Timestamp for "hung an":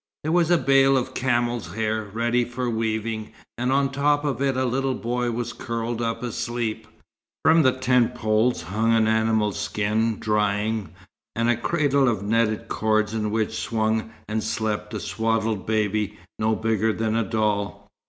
8.63-9.07